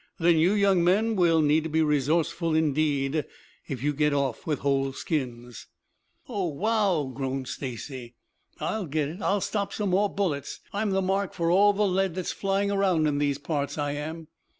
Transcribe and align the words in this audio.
Then 0.17 0.35
you 0.37 0.53
young 0.53 0.83
men 0.83 1.15
will 1.15 1.43
need 1.43 1.63
to 1.65 1.69
be 1.69 1.83
resourceful, 1.83 2.55
indeed, 2.55 3.23
if 3.67 3.83
you 3.83 3.93
get 3.93 4.15
off 4.15 4.47
with 4.47 4.61
whole 4.61 4.93
skins." 4.93 5.67
"Oh, 6.27 6.47
wow!" 6.47 7.03
groaned 7.13 7.47
Stacy. 7.47 8.15
"I'll 8.59 8.87
get 8.87 9.09
it! 9.09 9.21
I'll 9.21 9.41
stop 9.41 9.71
some 9.71 9.91
more 9.91 10.09
bullets. 10.09 10.59
I'm 10.73 10.89
the 10.89 11.03
mark 11.03 11.35
for 11.35 11.51
all 11.51 11.71
the 11.71 11.85
lead 11.87 12.15
that's 12.15 12.31
flying 12.31 12.71
around 12.71 13.05
in 13.05 13.19
these 13.19 13.37
parts, 13.37 13.77
I 13.77 13.91
am!" 13.91 14.27